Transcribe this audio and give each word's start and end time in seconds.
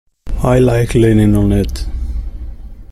I 0.41 0.57
like 0.57 0.95
leaning 0.95 1.35
on 1.37 1.51
it. 1.51 1.85